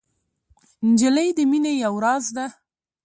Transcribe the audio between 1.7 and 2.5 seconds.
یو راز ده.